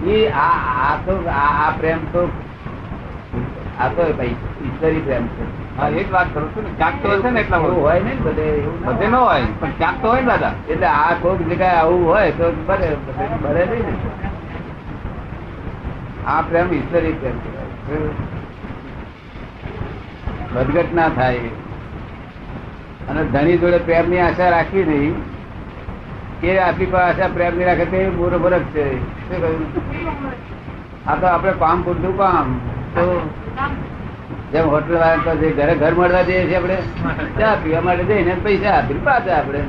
એ 0.05 0.29
આ 0.29 0.51
આ 0.91 0.97
તો 1.05 1.29
આ 1.29 1.67
આ 1.67 1.71
પ્રેમ 1.79 1.97
તો 1.97 2.31
આ 3.79 3.87
તો 3.87 4.13
ભાઈ 4.13 4.27
ઈશ્વરી 4.65 4.99
પ્રેમ 4.99 5.27
છે. 5.27 5.60
જ 10.37 10.69
એટલા 10.69 10.89
આ 10.89 11.13
કોઈક 11.21 11.53
જગ્યાએ 11.53 11.75
આવું 11.75 12.07
હોય 12.07 12.31
તો 12.31 12.51
ભલે 12.67 12.95
ભલે 13.43 13.65
નહીં 13.65 13.85
ને. 13.85 13.93
આ 16.27 16.41
પ્રેમ 16.41 16.73
ઈશ્વરી 16.73 17.13
પ્રેમ 17.13 17.37
વધઘટ 20.55 20.93
ના 20.93 21.09
થાય. 21.09 21.37
અને 23.09 23.23
ધણી 23.23 23.57
જોડે 23.57 23.77
પ્રેમની 23.77 24.19
આશા 24.19 24.49
રાખવી 24.49 24.83
નહીં 24.83 25.15
એ 26.43 26.57
આપણી 26.57 26.85
પાસે 26.85 27.21
આશા 27.21 27.33
પ્રેમની 27.33 27.65
રાખે 27.65 27.85
તે 27.85 28.09
બુરો 28.09 28.39
બરક 28.39 28.61
છે. 28.61 28.99
શું 28.99 29.41
કહ્યું? 29.41 29.65
આ 31.07 31.15
તો 31.15 31.27
આપણે 31.27 31.51
કામ 31.51 31.81
પૂરતું 31.81 32.17
કામ. 32.17 32.59
તો 32.93 33.29
જેમ 34.51 34.65
હોટલ 34.69 34.95
વાળા 34.95 35.23
પાસે 35.25 35.47
ઘરે 35.51 35.75
ઘર 35.75 35.93
મળવા 35.93 36.23
જઈએ 36.23 36.43
છીએ 36.45 36.57
આપણે 36.57 36.77
ચા 37.39 37.55
પીવા 37.55 37.81
માટે 37.81 38.03
જઈને 38.03 38.35
પૈસા 38.43 38.73
આપી 38.73 38.99
પાછા 39.03 39.37
આપણે. 39.37 39.61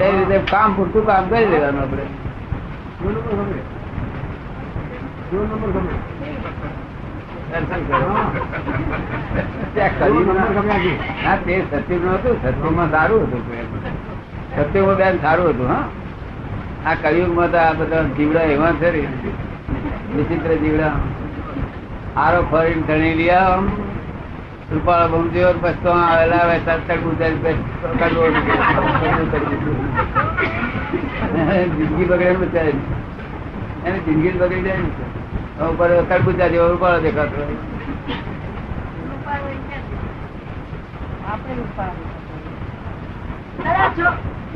એ 0.00 0.10
રીતે 0.10 0.36
કામ 0.50 0.74
પૂરતું 0.74 1.06
કામ 1.06 1.28
કરી 1.28 1.50
લેવાનું 1.50 1.82
આપણે? 1.82 2.04
ના 11.22 11.36
તે 11.36 11.62
સત્યુગ 11.62 12.04
નતું 12.04 12.36
સત્યુગમાં 12.42 12.90
સારું 12.90 13.22
હતું. 13.26 13.42
સત્યુગમાં 14.56 14.96
બેન 14.96 15.18
સારું 15.22 15.48
હતું 15.50 15.68
હા. 15.68 15.84
આ 16.86 16.94
કળિયુગમાં 16.94 17.50
તો 17.50 17.58
આ 17.58 17.74
બધા 17.74 18.04
જીવડા 18.16 18.42
એવા 18.48 18.72
છે 18.72 18.90
ને, 18.90 19.02
વિચિત્ર 20.16 20.52
જીવડા. 20.56 20.94
આરો 22.16 22.42
ફરીને 22.42 22.82
ધણી 22.82 23.14
લઈ 23.14 23.28
આવો. 23.28 23.52
આમ. 23.52 23.68
રૂપાળો 24.70 25.08
બમજો 25.08 25.52
પછી 25.52 25.72
તો 25.82 25.90
આવેલા 25.90 26.44
ઉતારી 27.06 27.34
પછી 27.34 27.98
કડવો 27.98 28.30
જિંદગી 31.76 32.04
બગડે 32.04 32.32
બચાવે 32.32 32.68
એને 33.86 33.98
જિંદગી 33.98 34.30
બગડી 34.30 34.62
જાય 34.62 34.76
ને 34.76 34.82
હવે 35.60 35.70
ઉપર 35.70 36.02
તરબૂચા 36.02 36.48
જેવો 36.48 36.68
રૂપાળો 36.68 37.00
દેખાતો 37.00 37.36
હોય. 37.36 37.46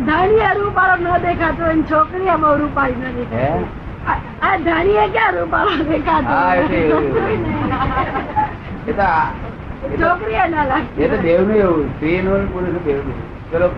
ધાણીએ 0.07 0.55
રૂપાળો 0.55 0.97
ન 0.97 1.19
દેખાતો 1.19 1.65
બહુ 2.37 2.57
રૂપાળી 2.57 2.95
ન 2.95 3.05
હે? 3.05 3.15
દેખાતો 3.15 3.84
આ- 4.09 4.47
આ 4.49 4.57
ક્યાં 5.07 5.33
રૂપાળો 5.33 5.85
દેખાતો 5.85 6.27
હા, 6.27 6.55
એટલે 6.55 6.77
એવું. 6.77 7.17
એ 8.89 8.93
તો 8.93 9.03
આ- 9.03 9.31
એ 9.85 9.97
તો- 9.97 10.09
છોકરીએ 10.09 10.49
ના 10.49 10.65
એ 10.65 10.69
તો 10.69 10.69
લાગતી 10.69 11.29
એવું. 11.57 11.97
સ્ત્રી 11.97 12.23
નું 12.23 12.53
પુરુષ 12.53 12.85
દેવ 12.85 13.01
ચલો 13.53 13.69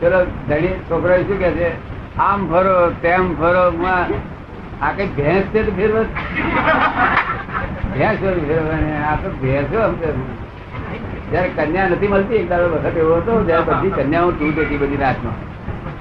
ચલો 0.00 0.26
ધણી 0.48 0.68
છોકરા 0.68 1.16
શું 1.16 1.38
કે 1.38 1.50
છે? 1.50 1.70
આમ 2.18 2.48
ફરો 2.50 2.90
તેમ 2.90 3.38
ફરો 3.38 3.70
આ 4.82 4.92
કઈ 4.92 5.06
ભેંસ 5.06 5.42
છે 5.42 5.62
તો 5.62 5.72
ફેરવ? 5.72 6.02
ભેંસ 7.94 8.18
ફેરવાની 8.20 8.92
આ 8.92 9.14
તો 9.14 9.30
ભેંસો 9.30 9.98
જયારે 11.32 11.48
કન્યા 11.48 11.88
નથી 11.88 12.08
મળતી 12.08 12.34
એક 12.34 12.48
દાડો 12.48 12.68
વખત 12.68 12.96
એવો 12.96 13.14
હતો 13.14 13.44
જયારે 13.44 13.62
બધી 13.62 13.90
કન્યાઓ 13.90 14.30
તૂટ 14.30 14.58
હતી 14.58 14.76
બધી 14.76 14.96
રાતમાં. 14.96 15.34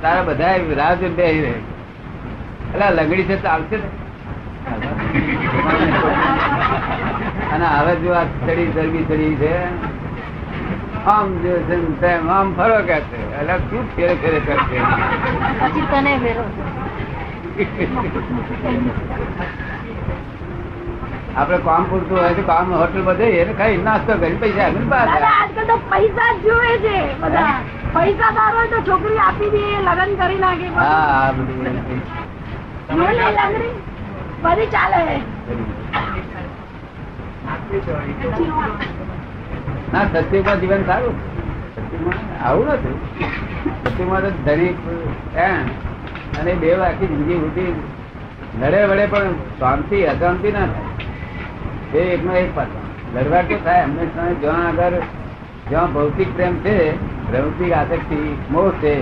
તારા 0.01 0.21
બધા 0.21 0.55
રાહ 0.77 0.93
જોઈ 0.95 1.41
રહે. 1.41 1.76
એટલે 2.77 2.89
લંગડી 2.97 3.25
છે 3.25 3.37
ચાલશે 3.39 3.77
અને 7.51 7.67
હવે 7.73 7.93
જો 8.01 8.11
આ 8.13 8.25
ચડી 8.39 8.71
ચરબી 8.73 9.05
ચડી 9.05 9.35
છે 9.37 9.53
આમ 11.07 11.27
જો 11.43 11.53
છે 11.67 11.77
તેમ 12.01 12.29
આમ 12.29 12.47
ફરો 12.55 12.79
કે 12.83 12.97
છે. 13.07 13.19
એટલે 13.33 13.55
શું 13.69 13.85
ફેરે 13.93 14.15
ફેરે 14.17 14.39
કરશે 14.41 14.77
પછી 15.61 15.85
તને 15.91 16.13
ફેરો. 16.19 16.43
આપડે 21.35 21.57
કામ 21.63 21.83
પૂરતું 21.85 22.17
હોય 22.17 22.33
તો 22.35 22.43
કામ 22.43 22.71
હોટલ 22.73 23.01
બધે 23.03 23.27
એને 23.37 23.53
ખાઈ 23.55 23.81
નાસ્તો 23.83 24.19
કરી 24.19 24.37
પૈસા 24.37 24.67
આજકાલ 24.67 25.67
તો 25.67 25.75
પૈસા 25.89 26.29
જ 26.35 26.45
જોવે 26.45 26.71
છે 26.81 26.95
બધા. 27.21 27.57
પૈસા 27.93 28.31
સારો 28.33 28.55
હોય 28.57 28.69
તો 28.69 28.79
છોકરી 28.87 29.19
આપી 29.23 29.51
દે 29.51 29.63
લગ્ન 29.81 30.11
કરી 30.19 30.39
નાખે 30.39 30.67
હા 30.75 31.33
બધું 31.33 31.67
બધી 34.43 34.67
ચાલે. 34.73 35.01
ના 39.93 40.05
સત્યુગમાં 40.13 40.59
જીવન 40.61 40.83
સારું. 40.89 41.15
આવું 42.45 42.65
નથી. 42.67 42.97
સત્યુગમાં 43.83 44.21
તો 44.21 44.29
ધનિક 44.45 44.77
અને 46.39 46.51
બે 46.61 46.69
આખી 46.87 47.09
જિંદગી 47.11 47.39
ઉઠી 47.47 47.73
લડે 48.61 48.79
વડે 48.91 49.05
પણ 49.13 49.33
શાંતિ 49.59 49.97
અશાંતિ 50.13 50.49
ના 50.51 50.67
થાય. 50.73 50.89
બે 51.91 51.99
એકનો 52.15 52.33
એક 52.43 52.49
પાછો 52.55 52.79
લડવા 53.15 53.43
તો 53.49 53.55
થાય. 53.65 53.83
હંમેશા 53.83 54.31
જ્યાં 54.41 54.63
આગળ 54.67 54.95
જ્યાં 55.69 55.89
ભૌતિક 55.93 56.29
પ્રેમ 56.35 56.53
છે 56.63 56.75
ભૌતિક 57.31 57.71
આસક્તિ 57.81 58.19
મોહ 58.51 58.69
છે 58.81 58.93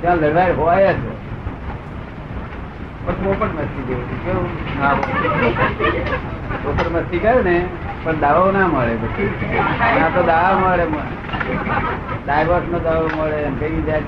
ત્યાં 0.00 0.18
લડવા 0.24 0.48
હોય 0.58 0.92
જ. 0.92 1.00
પણ 3.08 3.24
પોપટ 3.24 3.52
મસ્તી 3.56 3.84
જેવું 3.88 4.06
કેવું 4.24 4.50
મસ્તી 6.94 7.18
કરે 7.18 7.42
ને, 7.42 7.66
પણ 8.04 8.20
દાવો 8.20 8.52
ના 8.52 8.66
મળે 8.66 8.94
પછી. 9.02 9.30
ના 10.00 10.08
તો 10.14 10.22
દાવા 10.22 10.58
મળે 10.62 10.84
ડાયવર્સ 12.26 12.66
નો 12.72 12.78
દાવો 12.78 13.08
મળે 13.18 13.38
કઈ 13.60 13.82
જાય 13.82 14.02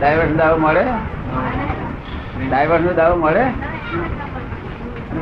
ડાયવર્સ 0.00 0.36
દાવો 0.36 0.58
મળે? 0.58 0.84
ડાયવર્સ 2.48 2.82
નો 2.82 2.92
દાવો 2.92 3.16
મળે? 3.16 3.44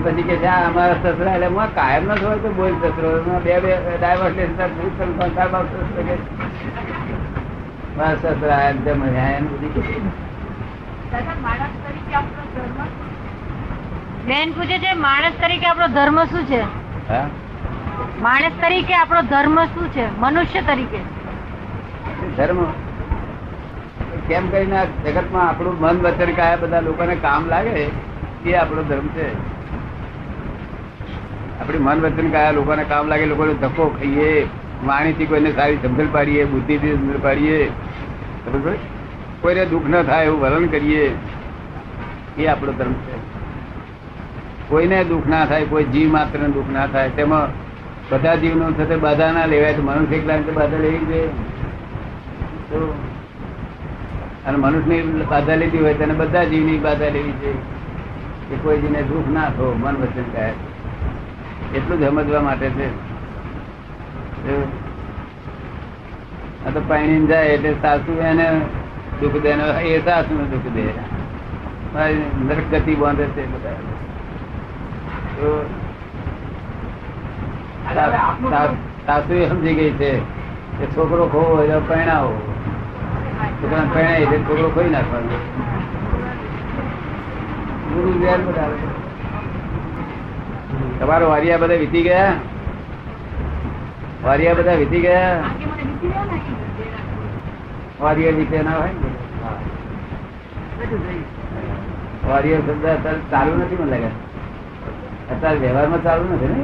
પછી 0.05 0.23
કે 0.23 0.37
જ્યાં 0.37 0.67
અમારા 0.67 0.97
સસરા, 1.03 1.35
એટલે 1.35 1.47
હું 1.47 1.75
કાયમ 1.75 2.05
નો 2.05 2.15
હોય 2.23 2.39
તો 2.39 2.53
બોલ 2.53 2.73
સસરો? 2.83 3.11
બે 3.45 3.61
બે 3.61 3.79
ડાયવર્સ 4.01 4.37
લે 4.37 4.45
સંસાર 4.99 5.49
બાપ 5.49 5.67
સસરો 5.73 6.03
કે? 6.09 6.17
મારા 7.97 8.15
સસરા, 8.15 8.69
એમ 8.69 8.77
તેમ 8.85 9.03
એમ 9.05 9.49
બધી. 9.53 10.03
બેન 14.27 14.53
પૂછે 14.53 14.79
છે 14.79 14.93
માણસ 14.95 15.33
તરીકે 15.43 15.67
આપણો 15.67 15.89
ધર્મ 15.89 16.25
શું 16.25 16.45
છે? 16.45 16.63
માણસ 18.21 18.53
તરીકે 18.63 18.95
આપણો 18.95 19.23
ધર્મ 19.23 19.65
શું 19.65 19.89
છે? 19.89 20.21
મનુષ્ય 20.21 20.63
તરીકે. 20.63 20.99
ધર્મ? 22.37 22.65
કેમ 24.29 24.51
કરીને 24.51 24.87
જગતમાં 25.05 25.49
આપણું 25.49 25.81
મન 25.81 26.01
વચન 26.01 26.33
કાયા 26.33 26.57
બધા 26.57 26.81
લોકોને 26.81 27.15
કામ 27.15 27.47
લાગે? 27.47 27.91
એ 28.47 28.55
આપણો 28.55 28.83
ધર્મ 28.83 29.07
છે. 29.09 29.29
આપણી 31.61 31.79
મન 31.79 32.01
વચન 32.01 32.31
કાયા 32.31 32.51
લોકોને 32.51 32.85
કામ 32.85 33.09
લાગે 33.09 33.27
લોકોને 33.27 33.55
ધક્કો 33.55 33.89
ખાઈએ 33.89 34.47
વાણીથી 34.85 35.27
કોઈને 35.27 35.53
સારી 35.53 35.77
સમજણ 35.77 36.07
પાડીએ 36.13 36.45
બુદ્ધિથી 36.45 36.97
સમજણ 36.97 37.23
પાડીએ. 37.23 37.69
સમજ 38.45 38.65
પડી? 38.65 39.02
કોઈને 39.43 39.65
દુઃખ 39.67 39.89
ન 39.91 40.03
થાય 40.03 40.27
એવું 40.27 40.41
વલણ 40.41 40.67
કરીએ, 40.67 41.05
એ 42.39 42.47
આપણો 42.47 42.73
ધર્મ 42.73 42.95
છે. 43.05 43.15
કોઈને 44.69 44.99
દુઃખ 45.05 45.27
ના 45.27 45.45
થાય, 45.45 45.65
કોઈ 45.65 45.85
જીવ 45.85 46.09
માત્ર 46.13 46.39
દુઃખ 46.57 46.71
ના 46.73 46.87
થાય, 46.87 47.09
તેમાં 47.17 47.49
બધા 48.11 48.35
જીવનું 48.35 48.77
થતે 48.77 48.97
બાધા 48.97 49.33
ના 49.33 49.47
લેવાય, 49.47 49.75
તો 49.75 49.83
મનુષ્ય 49.83 50.17
એકલા 50.17 50.39
બાધા 50.59 50.85
લેવી 50.85 51.31
તો 52.71 52.79
અને 54.47 54.57
મનુષ્યની 54.59 55.25
બાધા 55.31 55.55
લીધી 55.55 55.79
હોય, 55.79 55.95
તેને 55.95 56.15
બધા 56.15 56.45
જીવની 56.45 56.79
બાધા 56.79 57.15
લેવી 57.17 57.37
છે 57.43 57.53
કે 58.49 58.55
કોઈ 58.63 58.79
જીને 58.83 59.01
દુઃખ 59.11 59.29
ના 59.35 59.49
થો 59.57 59.67
મન 59.83 59.95
વચન 60.03 60.27
કહે 60.35 60.47
એટલું 61.77 62.01
જ 62.01 62.03
સમજવા 62.09 62.43
માટે 62.43 62.69
છે. 62.77 62.89
આ 66.67 66.71
તો 66.75 66.81
પાણી 66.89 67.27
જાય 67.27 67.55
એટલે 67.57 67.71
સાસુ 67.83 68.13
એને 68.31 68.47
દુઃખ 69.23 69.43
દે 69.43 69.51
એ 69.95 70.05
સાસુ 70.05 70.35
ને 70.39 70.45
દુઃખ 70.45 70.69
દે. 70.75 70.85
નરક 72.49 72.67
ગતિ 72.71 72.95
બાંધે 72.95 73.25
છે 73.25 73.47
બધા. 73.47 73.77
સાસુ 79.07 79.35
એ 79.35 79.49
સમજી 79.49 79.75
ગઈ 79.75 79.91
છે 79.91 80.13
કે 80.79 80.87
છોકરો 80.97 81.27
ખોવો 81.27 81.63
એટલે 81.63 81.79
પરણાવો. 81.89 82.35
છોકરા 83.63 83.85
પરણાય 83.95 84.21
એટલે 84.21 84.39
છોકરો 84.39 84.69
ખોઈ 84.75 84.91
નાખવાનો. 84.91 85.37
ગુરુ 87.93 88.13
તમારો 91.01 91.29
વારિયા 91.29 91.57
બધા 91.57 91.75
વીતી 91.75 92.03
ગયા? 92.03 92.33
વારિયા 94.25 94.55
બધા 94.55 94.75
વીતી 94.75 95.01
ગયા? 95.01 95.43
વારિયા 98.01 98.37
વીતે 98.37 98.63
ના 98.63 98.77
હોય 98.77 98.93
ને? 98.93 99.12
વારિયા 102.29 102.61
શબ્દ 102.61 102.87
અત્યારે 102.87 103.21
ચાલુ 103.31 103.57
નથી 103.57 103.77
મને 103.77 103.91
લાગે. 103.91 104.11
અત્યારે 105.31 105.59
વ્યવહારમાં 105.59 106.03
ચાલુ 106.03 106.25
નથી 106.35 106.49
ને? 106.49 106.61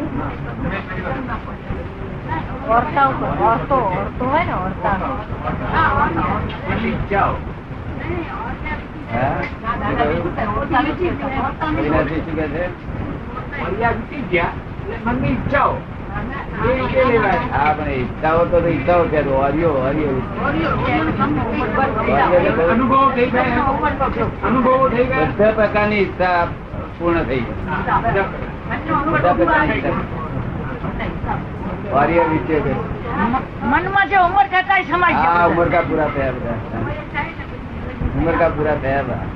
ઉપર 15.41 15.98
હા 16.09 17.75
પણ 17.75 17.91
ઈચ્છાઓ 17.91 18.45
તો 18.45 18.59
ઈચ્છાઓ 18.69 19.05
છે 19.05 19.21
હરિયો 19.23 19.75
હરિયો 19.83 20.15
બધા 25.29 25.53
પ્રકારની 25.53 25.99
ઈચ્છા 25.99 26.49
પૂર્ણ 26.99 27.23
થઈ 27.23 27.45
બધા 29.13 29.35
પ્રકારની 29.35 29.77
ઈચ્છા. 29.77 29.97
વિશે 32.27 32.57
મનમાં 33.65 34.09
જે 34.09 34.19
ઉમર 34.19 34.47
થતા 34.47 34.81
સમાજ 34.83 35.15
હા 35.15 35.47
ઉમર 35.47 35.69
કા 35.69 35.83
પૂરા 35.83 36.09
થયા 36.09 36.33
બધા. 36.33 36.59
ઉમર 38.19 38.35
કા 38.39 38.51
પૂરા 38.51 38.77
થયા 38.77 39.03
બધા. 39.03 39.27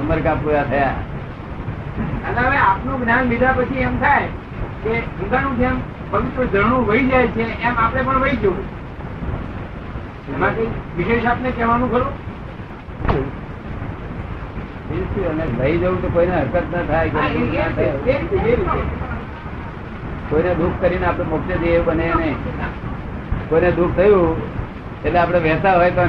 ઉમર 0.00 0.18
કા 0.20 0.36
પૂરા 0.36 0.64
થયા. 0.64 1.15
અને 2.26 2.40
હવે 2.40 2.58
આપનું 2.60 2.96
જ્ઞાન 3.02 3.28
લીધા 3.28 3.54
પછી 3.54 3.82
એમ 3.82 3.94
થાય 4.00 4.28
કે 4.84 4.92
ગંગાનું 5.20 5.54
જેમ 5.58 5.76
પવિત્ર 6.10 6.44
ઝરણું 6.52 6.82
વહી 6.88 7.08
જાય 7.10 7.28
છે 7.30 7.44
એમ 7.62 7.74
આપણે 7.78 8.02
પણ 8.02 8.20
વહી 8.22 8.38
જવું 8.38 8.64
એમાંથી 10.34 10.68
વિશેષ 10.96 11.26
આપને 11.26 11.50
કહેવાનું 11.50 11.90
ખરું? 11.90 12.12
અને 15.30 15.44
લઈ 15.58 15.78
જવું 15.78 15.98
તો 16.02 16.08
કોઈને 16.08 16.34
હરકત 16.34 16.66
ના 16.72 16.84
થાય 16.84 17.08
કોઈને 20.30 20.52
દુઃખ 20.54 20.76
કરીને 20.80 21.06
આપણે 21.06 21.24
મોક્ષે 21.24 21.54
જઈએ 21.58 21.80
બને 21.82 22.06
નહીં. 22.14 22.36
કોઈને 23.48 23.70
દુઃખ 23.72 23.94
થયું 23.96 24.36
એટલે 25.04 25.18
આપણે 25.18 25.40
વહેતા 25.40 25.74
હોય 25.74 25.90
તો 25.92 26.04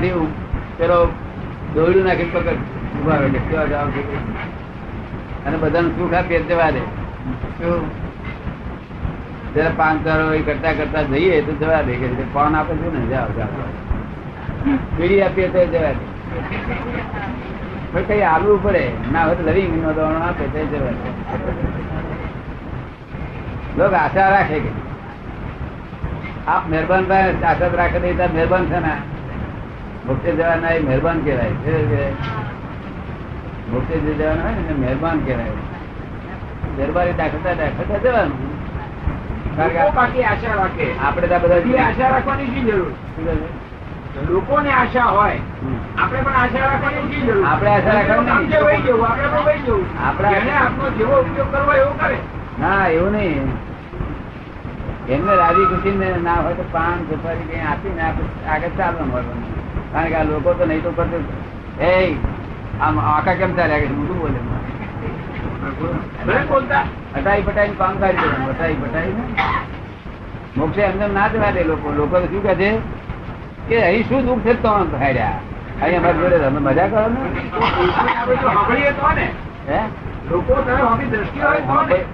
પેલો 0.77 0.99
દોડ્યું 1.75 2.05
નાખી 2.05 2.31
પકડ. 2.33 2.59
ઊભા 2.95 3.19
રહે 3.23 3.39
કેવા 3.41 3.67
છો? 3.67 4.01
અને 5.47 5.57
બધાને 5.57 5.89
સુખ 5.97 6.13
આપીએ 6.13 6.39
જવા 6.49 6.71
દે 6.71 6.81
જરા 9.53 9.71
પાન 9.77 9.95
કરો 9.97 10.25
એ 10.33 10.41
કરતા 10.41 10.73
કરતા 10.73 11.03
જઈએ 11.03 11.41
તો 11.41 11.51
જવા 11.61 11.81
દે 11.81 11.93
કે 11.95 12.07
પાન 12.33 12.55
આપે 12.55 12.73
છે 12.75 12.89
ને, 12.93 13.01
જાઓ 13.11 13.29
જાઓ. 13.37 13.67
બીડી 14.97 15.21
આપીએ 15.21 15.47
તો 15.49 15.59
જવા 15.65 15.93
દે 17.93 18.01
કઈ 18.07 18.21
આવવું 18.23 18.63
પડે. 18.63 18.83
ના 19.11 19.23
હોય 19.23 19.35
તો 19.35 19.43
લવિંગ 19.43 19.73
નો 19.83 19.89
આપે 20.21 20.45
તો 20.53 20.59
જવા 20.71 20.93
દે 20.93 21.09
લોક 23.77 23.93
આશા 23.93 24.29
રાખે 24.29 24.57
કે 24.59 24.71
આપ 26.47 26.63
મહેરબાન 26.69 27.03
ભાઈ 27.05 27.35
આશા 27.43 27.75
રાખે 27.75 27.99
તો 27.99 28.25
મહેરબાન 28.33 28.65
છે 28.65 28.79
ને. 28.79 28.95
મોક્ષે 30.05 30.31
જવાના 30.31 30.71
એ 30.71 30.79
મહેરબાન 30.79 31.17
કહેવાય? 31.19 31.55
કે 33.73 33.99
જે 33.99 34.13
જવાના 34.13 34.43
હોય 34.43 34.51
ને 34.51 34.73
મહેરબાન 34.73 35.19
કહેવાય. 35.19 35.49
દરબારે 36.77 37.13
દાખલતા 37.13 37.53
દાખલતા 37.53 37.97
જવાનું. 37.97 38.57
કારણ 39.57 39.69
કે 39.69 39.79
લોકો 39.79 39.91
બાકી 39.91 40.23
આશા 40.23 40.53
રાખે. 40.55 40.97
આપણે 40.97 41.27
ત્યાં 41.27 41.41
બધા 41.41 41.55
આશા 41.83 42.09
રાખવાની 42.09 42.45
શી 42.45 42.61
જરૂર? 42.61 42.91
શું 42.91 43.25
કહે 43.25 43.35
છે? 43.35 43.67
લોકોને 44.29 44.71
આશા 44.71 45.03
હોય. 45.03 45.39
આપણે 45.97 46.21
પણ 46.21 46.31
આશા 46.31 46.59
રાખવાની 46.59 47.15
શી 47.15 47.21
જરૂર? 47.21 47.45
આપણે 47.45 47.69
આશા 47.69 47.93
રાખવાની 47.93 48.65
વહી 48.65 48.81
જવું 48.81 49.07
આપણે 49.07 49.27
પણ 49.27 49.45
વહી 49.45 49.59
જવું. 49.59 49.85
આપણે- 50.07 50.51
આપનો 50.51 50.89
જેવો 50.89 51.21
ઉપયોગ 51.21 51.51
કરવો 51.51 51.73
એવો 51.73 51.91
કરે. 51.91 52.17
ના 52.59 52.87
એવું 52.87 53.11
નહીં. 53.11 53.41
એમને 55.09 55.35
રાજી 55.35 55.65
ખુશી 55.65 55.97
ને 55.97 56.15
ના 56.23 56.33
હોય 56.33 56.53
તો 56.53 56.63
પાન 56.71 57.03
સુપારી 57.03 57.39
કઈ 57.39 57.59
આપીને 57.59 58.01
આગળ 58.47 58.67
ચાલવા 58.77 59.05
મળવાનું. 59.05 59.57
કારણ 59.93 60.07
કે 60.07 60.15
આ 60.15 60.23
લોકો 60.23 60.53
તો 60.53 60.65
નહીં 60.65 60.83
તો 60.83 60.91
કરતો 60.91 61.83
એ 61.83 62.15
આમ 62.81 62.99
આખા 62.99 63.33
કેમ 63.33 63.55
ચાલ્યા 63.55 63.79
કે 63.79 63.87
મોટું 63.87 64.17
બોલે? 64.19 64.39
હટાઈ 67.15 67.41
પટાઈ 67.41 67.69
કામ 67.77 67.97
કાઢી 67.97 68.21
દેવાનું 68.21 68.49
હટાઈ 68.49 68.73
પટાઈ 68.73 69.13
ને 69.17 69.23
મોક્ષે 70.57 70.83
અંદર 70.83 71.09
ના 71.09 71.27
જવા 71.27 71.51
દે 71.51 71.63
લોકો. 71.63 71.91
લોકો 71.91 72.19
શું 72.19 72.43
કહે 72.43 72.55
છે? 72.55 72.69
કે 73.69 73.81
અહીં 73.81 74.03
શું 74.09 74.25
દુઃખ 74.25 74.39
છે 74.39 74.53
તો 74.61 74.69
હાડ્યા 74.69 75.39
અહીં 75.81 75.97
અમારી 75.97 76.19
જોડે 76.19 76.37
તમે 76.39 76.59
મજા 76.59 76.87
કરો 76.87 77.07
ને. 77.07 77.19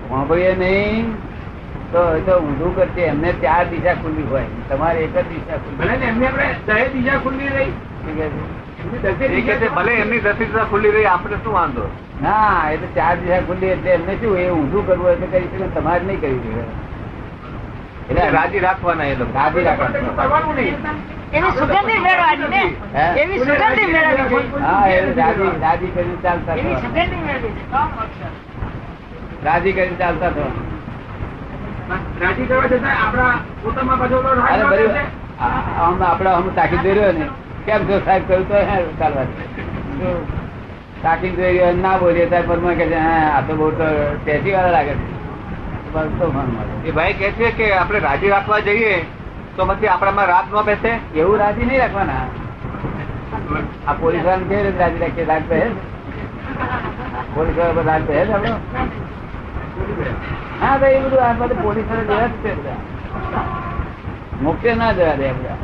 સાંભળીએ 0.09 0.55
નહીં. 0.55 1.05
તો 1.91 2.19
તો 2.25 2.33
ઊંધું 2.39 2.75
કરશે. 2.75 3.01
એમને 3.01 3.31
ચાર 3.31 3.63
દિશા 3.69 3.93
ખુલ્લી 3.93 4.27
હોય. 4.31 4.43
તમારે 4.69 4.99
એક 4.99 5.15
જ 5.17 5.23
દિશા 5.29 5.57
ખુલ્લી. 5.57 6.07
એમને 6.07 6.27
આપણે 6.27 6.89
દિશા 6.93 7.17
ખુલ્લી 7.17 7.47
રહી. 7.47 7.71
ઠીક 8.03 8.17
છે? 8.17 8.72
એમની 8.83 9.01
દસે 9.05 9.27
દિશા 9.29 9.69
ભલે 9.75 9.91
એમની 9.95 10.21
દશિતા 10.21 10.65
ખુલ્લી 10.65 10.91
રહી 10.91 11.07
આપણે 11.07 11.37
શું 11.43 11.53
વાંધો? 11.53 11.85
ના 12.21 12.69
એ 12.69 12.77
તો 12.77 12.87
ચાર 12.95 13.13
દિશા 13.19 13.41
ખુલ્લી 13.47 13.69
એટલે 13.69 13.91
એમને 13.93 14.13
શું 14.21 14.33
એ 14.37 14.45
ઊંધું 14.51 14.83
કરવું 14.87 15.11
એટલે 15.13 15.27
કરી 15.33 15.49
શકે 15.51 15.67
તમારે 15.75 16.03
નહીં 16.03 16.19
કરી 16.21 16.39
શકે 16.39 16.63
એટલે 18.09 18.23
રાજી 18.31 18.61
રાખવાના 18.61 19.07
એ 19.07 19.15
લોકો. 19.15 19.31
રાજી 19.35 19.63
રાખવાનું. 19.63 20.57
એવી 21.33 21.53
સુગંધી 21.53 21.99
મેળવાની 21.99 22.49
ને? 22.49 22.63
એવી 23.21 23.39
સુગંધી 23.41 23.87
મેળવવી 23.93 24.43
હા 24.61 24.83
એ 24.87 24.99
રાજી 25.13 25.49
રાજી 25.61 25.91
કરીને 25.93 26.17
ચાલતા 26.23 26.55
એવી 26.55 26.77
સુગંધી. 26.77 27.53
રાજી 29.43 29.73
કરીને 29.73 29.97
ચાલતા. 29.97 30.31
રાજી 32.21 32.45
કરવા 32.45 32.67
છતાં 32.67 32.97
આપણા 32.97 33.31
પોતામાં 33.63 33.99
આપડે 36.03 36.51
તાકી 36.55 36.81
દે 36.83 36.91
રહ્યો 36.93 37.13
ને 37.13 37.25
કેમ 37.65 37.87
છો 37.87 37.95
સાહેબ? 38.05 38.23
કહ્યું 38.27 38.45
તો 38.47 38.55
હે 38.69 38.77
ચાલવા 38.99 39.25
તાકી 41.03 41.31
જોઈ 41.37 41.53
ગયો 41.57 41.71
ના 41.77 41.97
બોલીએ 41.97 42.25
ત્યારે 42.31 42.47
પદમાં 42.49 42.77
કે 42.77 42.85
છે 42.91 42.99
હા 42.99 43.25
આ 43.31 43.41
તો 43.47 43.53
બહુ 43.59 43.67
તો 43.79 43.87
ટેસી 44.23 44.53
વાળા 44.55 44.73
લાગે 44.77 44.93
છે. 44.93 45.05
એ 46.87 46.91
ભાઈ 46.91 47.17
કે 47.19 47.27
છે 47.39 47.51
કે 47.57 47.65
આપણે 47.73 47.99
રાજી 48.07 48.31
રાખવા 48.35 48.61
જઈએ 48.67 48.93
તો 49.57 49.61
પછી 49.65 49.89
આપણામાં 49.89 50.29
રાત 50.33 50.47
ન 50.53 50.65
બેસે? 50.69 50.91
એવું 51.15 51.37
રાજી 51.39 51.65
નહીં 51.65 51.81
રાખવાના. 51.83 52.25
આ 53.87 53.93
પોલીસવાળા 54.01 54.49
કેવી 54.49 54.63
રીતે 54.65 54.79
રાજી 54.83 55.01
રાખીએ? 55.03 55.25
રાત 55.25 55.45
પહેર 55.49 55.69
પોલીસવાળા 57.35 57.85
રાગ 57.91 58.03
પહેર 58.09 58.25
આપણો? 58.31 58.55
હા 60.61 60.75
ભાઈ 60.81 60.97
એ 60.97 61.05
બધું 61.05 61.23
આ 61.27 61.33
બધું 61.39 61.59
પોલીસવાળા 61.67 62.07
જોયા 62.09 62.31
જ 62.33 62.43
છે 62.43 62.51
બધા. 62.57 62.79
મોક્ષે 64.41 64.75
ના 64.75 64.91
જવા 64.93 65.15
દે 65.21 65.27
બધા 65.39 65.57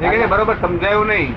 છે, 0.00 0.26
બરોબર 0.26 0.56
સમજાયું 0.56 1.06
નહીં. 1.06 1.34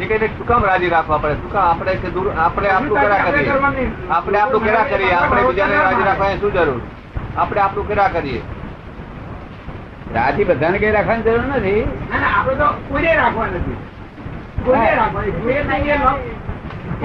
એ 0.00 0.04
કે 0.04 0.26
શું 0.26 0.46
કામ 0.46 0.64
રાજી 0.64 0.88
રાખવા 0.88 1.18
પડે? 1.18 1.34
શું 1.34 1.52
કામ? 1.52 1.64
આપણે 1.70 1.94
કે 1.94 2.08
દૂર 2.08 2.32
આપણે 2.32 2.68
આપણું 2.68 3.00
કર્યા 3.00 3.24
કરીએ. 3.24 3.52
આપણે 4.10 4.38
આપણું 4.38 4.64
કર્યા 4.64 4.84
કરીએ. 4.90 5.12
આપણે 5.12 5.42
બીજાને 5.42 5.76
રાજી 5.76 6.04
રાખવાની 6.04 6.38
શું 6.38 6.52
જરૂર? 6.52 6.80
આપણે 7.36 7.60
આપણું 7.60 7.88
કર્યા 7.88 8.08
કરીએ. 8.08 8.40
રાજી 10.14 10.44
બધાને 10.44 10.78
કઈ 10.78 10.90
રાખવાની 10.90 11.22
જરૂર 11.22 11.44
નથી? 11.44 11.82
આપણે 12.36 12.54
તો 12.54 12.66
કોઈને 12.88 13.14
નથી. 13.46 13.76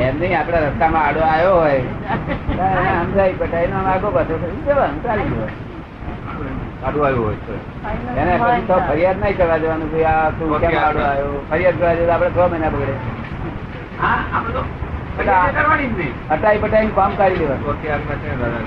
એમ 0.02 0.20
નહીં 0.20 0.40
આપડા 0.40 0.60
રસ્તામાં 0.60 1.06
આડો 1.08 1.20
આવ્યો 1.20 1.56
હોય. 1.56 1.80
સમજાય. 1.80 3.34
પટાઈ 3.34 3.68
નો 3.68 3.78
આગો 3.88 4.10
પાછો. 4.10 4.38
જવાનું 4.66 5.04
ચાલી 5.04 5.24
જવાનું 5.24 5.71
આડું 6.86 7.04
આવ્યું 7.08 7.26
હોય. 7.26 7.38
એને 8.22 8.34
પછી 8.42 8.68
તો 8.70 8.76
ફરિયાદ 8.88 9.18
નહીં 9.24 9.36
કરવા 9.40 9.60
જવાનું 9.64 9.90
કે 9.94 10.00
આ 10.12 10.30
તું 10.38 10.48
કેમ 10.62 10.78
આડું 10.84 11.04
આવ્યો? 11.08 11.42
ફરિયાદ 11.50 11.78
કરવા 11.80 11.96
જોઈએ 11.98 12.14
આપડે 12.16 12.30
છ 12.38 12.40
મહિના 12.54 12.72
બગડે. 12.76 12.96
અટાઈ 15.20 15.50
પટાઈ 15.66 16.12
હટાઈ 16.30 16.60
પટાઈ 16.64 16.92
કામ 16.98 17.12
કાઢી 17.20 17.48
ને 17.50 17.56
દાદા, 18.42 18.62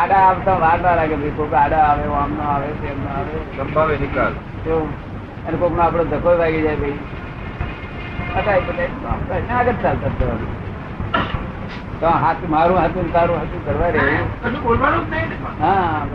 આડા 0.00 0.22
આવતા 0.28 0.56
વાર 0.64 0.78
ના 0.84 0.94
લાગે 1.00 1.16
ભાઈ 1.22 1.34
કોઈક 1.38 1.54
આડા 1.62 1.82
આવે 1.88 2.04
આમ 2.20 2.32
ના 2.38 2.50
આવે 2.54 2.68
તેમ 2.82 2.98
ના 3.06 3.16
આવે. 3.20 3.36
સંભાવે 3.56 3.94
નિકાલ 4.04 4.34
તો 4.64 4.74
અને 5.46 5.56
કોક 5.62 5.72
નો 5.78 5.82
આપડો 5.86 6.04
ધક્કો 6.12 6.30
વાગી 6.42 6.62
જાય 6.66 6.78
ભાઈ. 6.82 7.00
હટાઈ 8.34 8.62
પટાઈ 8.68 8.92
કામ 9.04 9.20
કાઢી 9.30 9.56
આગળ 9.58 9.78
ચાલતા 9.84 10.12
જવાનું. 10.20 10.50
તો 12.00 12.08
હાથ 12.24 12.42
મારું 12.54 12.78
હાથું 12.78 13.04
ને 13.06 13.12
તારું 13.12 13.38
હાથું 13.40 13.60
કરવા 13.66 13.90
રહે 13.94 14.02
બોલવાનું 14.64 15.04
જ 15.10 15.14
નહીં 15.14 15.30
હા 15.62 16.06